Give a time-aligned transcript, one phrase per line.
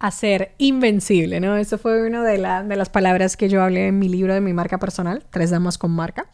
[0.00, 1.56] a ser invencible, ¿no?
[1.56, 4.54] Eso fue una de, de las palabras que yo hablé en mi libro de mi
[4.54, 6.26] marca personal, Tres Damas con Marca.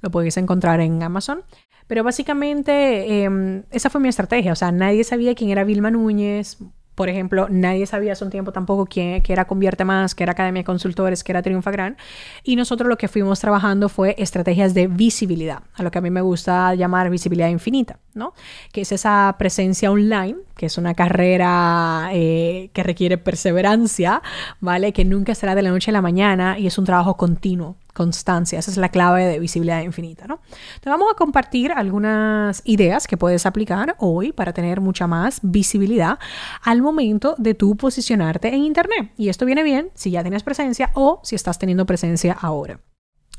[0.00, 1.42] Lo podéis encontrar en Amazon.
[1.86, 4.52] Pero básicamente em, esa fue mi estrategia.
[4.52, 6.58] O sea, nadie sabía quién era Vilma Núñez.
[6.96, 10.32] Por ejemplo, nadie sabía hace un tiempo tampoco quién, que era Convierte Más, que era
[10.32, 11.96] Academia de Consultores, que era Triunfa Gran.
[12.42, 16.10] Y nosotros lo que fuimos trabajando fue estrategias de visibilidad, a lo que a mí
[16.10, 18.34] me gusta llamar visibilidad infinita, ¿no?
[18.72, 24.22] Que es esa presencia online, que es una carrera eh, que requiere perseverancia,
[24.60, 24.92] ¿vale?
[24.92, 28.58] Que nunca será de la noche a la mañana y es un trabajo continuo constancia.
[28.58, 30.40] Esa es la clave de visibilidad infinita, ¿no?
[30.80, 36.18] Te vamos a compartir algunas ideas que puedes aplicar hoy para tener mucha más visibilidad
[36.62, 39.12] al momento de tu posicionarte en Internet.
[39.16, 42.80] Y esto viene bien si ya tienes presencia o si estás teniendo presencia ahora.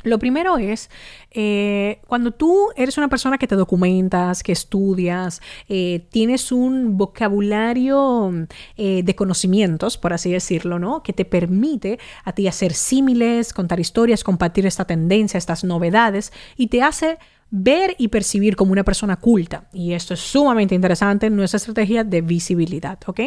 [0.04, 0.90] Lo primero es,
[1.32, 8.32] eh, cuando tú eres una persona que te documentas, que estudias, eh, tienes un vocabulario
[8.78, 11.04] eh, de conocimientos, por así decirlo, ¿no?
[11.04, 16.67] Que te permite a ti hacer símiles, contar historias, compartir esta tendencia, estas novedades, y
[16.67, 17.17] te hace
[17.56, 19.70] ver y percibir como una persona culta.
[19.72, 23.20] Y esto es sumamente interesante en nuestra estrategia de visibilidad, ¿ok?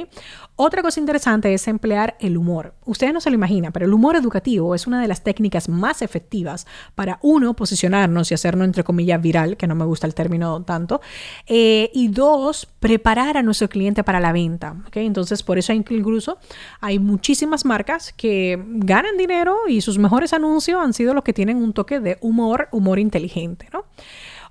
[0.59, 2.73] Otra cosa interesante es emplear el humor.
[2.87, 6.01] Ustedes no se lo imaginan, pero el humor educativo es una de las técnicas más
[6.01, 10.63] efectivas para uno, posicionarnos y hacernos entre comillas viral, que no me gusta el término
[10.63, 11.03] tanto,
[11.47, 14.77] eh, y dos, preparar a nuestro cliente para la venta.
[14.95, 16.39] Entonces, por eso incluso
[16.81, 21.59] hay muchísimas marcas que ganan dinero y sus mejores anuncios han sido los que tienen
[21.59, 23.85] un toque de humor, humor inteligente, ¿no?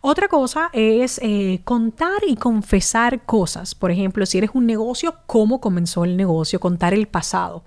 [0.07, 3.73] Otra cosa es eh, contar y confesar cosas.
[3.73, 7.63] Por ejemplo, si eres un negocio, cómo comenzó el negocio, contar el pasado.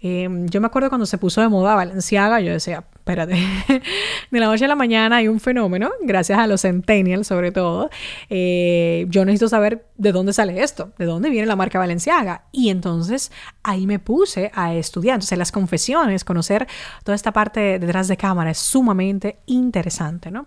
[0.00, 3.34] Em, yo me acuerdo cuando se puso de moda Valenciaga, yo decía, espérate,
[4.30, 7.90] de la noche a la mañana hay un fenómeno, gracias a los centennials sobre todo.
[8.30, 12.44] Eh, yo necesito saber de dónde sale esto, de dónde viene la marca Valenciaga.
[12.52, 13.32] Y entonces
[13.64, 15.14] ahí me puse a estudiar.
[15.14, 16.68] Entonces, las confesiones, conocer
[17.02, 20.46] toda esta parte detrás de cámara es sumamente interesante, ¿no?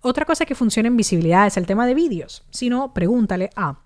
[0.00, 2.44] Otra cosa que funciona en visibilidad es el tema de vídeos.
[2.50, 3.80] Si no, pregúntale a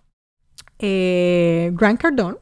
[0.78, 2.36] eh, Grant Cardone,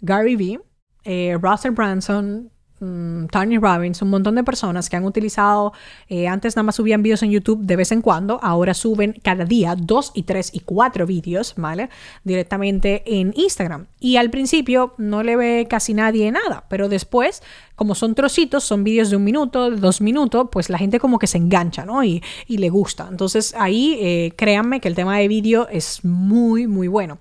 [0.00, 0.60] Gary Vee,
[1.04, 5.72] eh, Russell Branson, Mm, Tony Robbins, un montón de personas que han utilizado,
[6.08, 9.46] eh, antes nada más subían vídeos en YouTube de vez en cuando, ahora suben cada
[9.46, 11.88] día dos y tres y cuatro vídeos, ¿vale?
[12.24, 13.86] Directamente en Instagram.
[13.98, 17.42] Y al principio no le ve casi nadie nada, pero después,
[17.76, 21.26] como son trocitos, son vídeos de un minuto, dos minutos, pues la gente como que
[21.26, 22.04] se engancha, ¿no?
[22.04, 23.06] Y, le gusta.
[23.10, 27.18] Entonces ahí, eh, créanme que el tema de vídeo es muy, muy bueno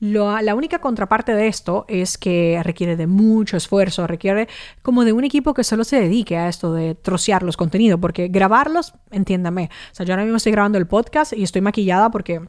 [0.00, 4.48] la única contraparte de esto es que requiere de mucho esfuerzo, requiere
[4.82, 8.28] como de un equipo que solo se dedique a esto de trocear los contenidos, porque
[8.28, 12.40] grabarlos, entiéndame, o sea, yo ahora mismo estoy grabando el podcast y estoy maquillada porque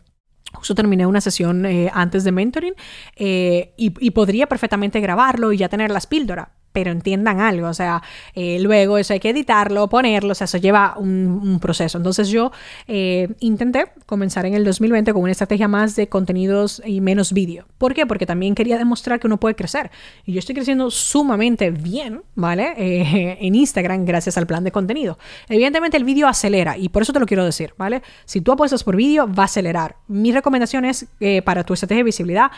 [0.54, 2.74] Justo terminé una sesión eh, antes de mentoring
[3.18, 7.74] eh, y, y, podría perfectamente grabarlo y ya tener las píldoras, pero entiendan algo, o
[7.74, 8.04] sea,
[8.36, 11.98] eh, luego eso hay que editarlo, ponerlo, o sea, eso lleva un, proceso.
[11.98, 12.52] Entonces yo
[12.88, 17.66] eh, intenté comenzar en el 2020 con una estrategia más de contenidos y menos vídeo.
[17.80, 18.06] ¿Por qué?
[18.06, 19.90] Porque también quería demostrar que uno puede crecer.
[20.24, 22.76] Y yo estoy creciendo sumamente bien, ¿vale?
[22.78, 25.18] Eh, en Instagram gracias al plan de contenido.
[25.50, 28.04] Evidentemente el vídeo acelera y por eso te lo quiero decir, ¿vale?
[28.26, 29.96] Si tú apuestas por vídeo, va a acelerar.
[30.08, 31.08] Mi recomendación es
[31.44, 32.52] para tu estrategia de visibilidad,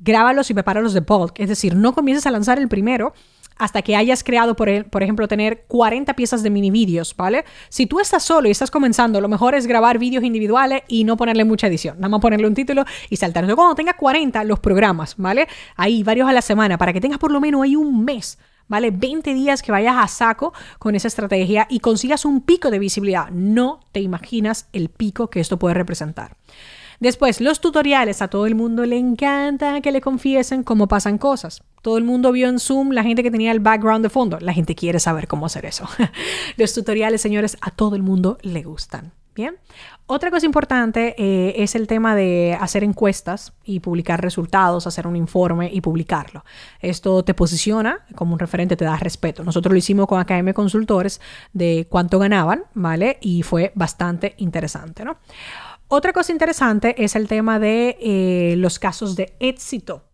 [0.00, 1.38] grábalos y prepáralos de bulk.
[1.38, 3.14] Es decir, no comiences a lanzar el primero
[3.56, 7.44] hasta que hayas creado, por, por ejemplo, tener 40 piezas de mini vídeos, ¿vale?
[7.68, 11.16] Si tú estás solo y estás comenzando, lo mejor es grabar vídeos individuales y no
[11.16, 11.96] ponerle mucha edición.
[11.96, 13.44] Nada más ponerle un título y saltar.
[13.44, 15.46] Entonces, cuando tengas 40, los programas, ¿vale?
[15.76, 18.38] Ahí, varios a la semana, para que tengas por lo menos ahí un mes.
[18.68, 18.92] ¿Vale?
[18.92, 23.28] 20 días que vayas a saco con esa estrategia y consigas un pico de visibilidad.
[23.30, 26.36] No te imaginas el pico que esto puede representar.
[27.00, 28.20] Después, los tutoriales.
[28.20, 31.62] A todo el mundo le encanta que le confiesen cómo pasan cosas.
[31.80, 34.38] Todo el mundo vio en Zoom la gente que tenía el background de fondo.
[34.38, 35.88] La gente quiere saber cómo hacer eso.
[36.58, 39.12] los tutoriales, señores, a todo el mundo le gustan.
[39.34, 39.56] Bien.
[40.06, 45.16] Otra cosa importante eh, es el tema de hacer encuestas y publicar resultados, hacer un
[45.16, 46.44] informe y publicarlo.
[46.80, 49.44] Esto te posiciona como un referente, te da respeto.
[49.44, 51.20] Nosotros lo hicimos con AKM Consultores
[51.52, 53.18] de cuánto ganaban, ¿vale?
[53.22, 55.16] Y fue bastante interesante, ¿no?
[55.92, 60.04] Otra cosa interesante es el tema de eh, los casos de éxito.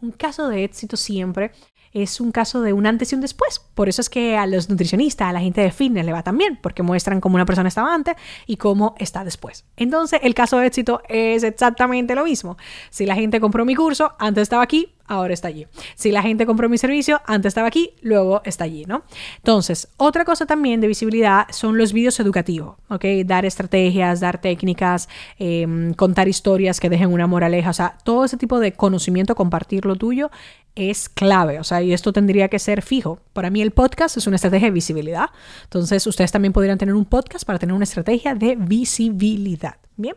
[0.00, 1.50] Un caso de éxito siempre
[1.92, 3.58] es un caso de un antes y un después.
[3.74, 6.38] Por eso es que a los nutricionistas, a la gente de fitness le va tan
[6.38, 8.14] bien, porque muestran cómo una persona estaba antes
[8.46, 9.64] y cómo está después.
[9.76, 12.56] Entonces, el caso de éxito es exactamente lo mismo.
[12.90, 15.66] Si la gente compró mi curso, antes estaba aquí, ahora está allí.
[15.94, 19.04] Si la gente compró mi servicio, antes estaba aquí, luego está allí, ¿no?
[19.36, 23.04] Entonces, otra cosa también de visibilidad son los vídeos educativos, ¿ok?
[23.24, 25.08] Dar estrategias, dar técnicas,
[25.38, 29.84] em, contar historias que dejen una moraleja, o sea, todo ese tipo de conocimiento, compartir
[29.86, 30.30] lo tuyo
[30.74, 33.20] es clave, o sea, y esto tendría que ser fijo.
[33.32, 35.30] Para mí el podcast es una estrategia de visibilidad,
[35.64, 39.76] entonces ustedes también podrían tener un podcast para tener una estrategia de visibilidad.
[39.96, 40.16] Bien,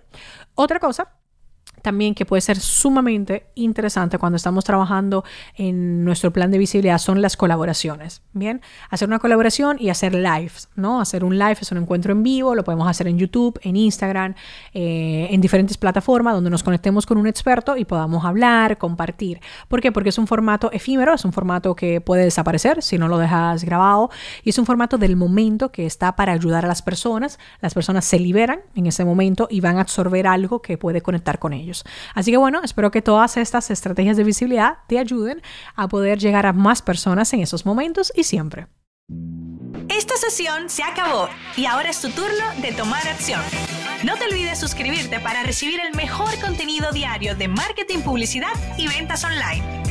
[0.55, 1.16] otra cosa
[1.87, 5.23] también que puede ser sumamente interesante cuando estamos trabajando
[5.55, 8.23] en nuestro plan de visibilidad son las colaboraciones.
[8.33, 10.99] Bien, hacer una colaboración y hacer lives, ¿no?
[10.99, 14.35] Hacer un live es un encuentro en vivo, lo podemos hacer en YouTube, en Instagram,
[14.73, 19.39] eh, en diferentes plataformas donde nos conectemos con un experto y podamos hablar, compartir.
[19.69, 19.93] ¿Por qué?
[19.93, 23.63] Porque es un formato efímero, es un formato que puede desaparecer si no lo dejas
[23.63, 24.09] grabado
[24.43, 27.39] y es un formato del momento que está para ayudar a las personas.
[27.61, 31.39] Las personas se liberan en ese momento y van a absorber algo que puede conectar
[31.39, 31.76] con ellos.
[32.13, 35.41] Así que bueno, espero que todas estas estrategias de visibilidad te ayuden
[35.75, 38.67] a poder llegar a más personas en esos momentos y siempre.
[39.89, 43.41] Esta sesión se acabó y ahora es tu turno de tomar acción.
[44.03, 49.23] No te olvides suscribirte para recibir el mejor contenido diario de marketing, publicidad y ventas
[49.23, 49.86] online.